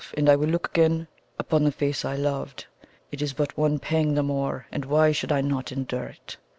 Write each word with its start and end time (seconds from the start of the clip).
And 0.15 0.29
I 0.29 0.35
will 0.35 0.47
look 0.49 0.65
again 0.69 1.07
upon 1.37 1.61
upon 1.61 1.63
the 1.65 1.71
face 1.71 2.03
I 2.03 2.15
loved. 2.15 2.65
It 3.11 3.21
is 3.21 3.33
but 3.33 3.55
one 3.55 3.77
pang 3.77 4.15
the 4.15 4.23
more, 4.23 4.65
and 4.71 4.83
why 4.83 5.11
should 5.11 5.31
I 5.31 5.41
not 5.41 5.71
endure 5.71 6.05
it?" 6.05 6.37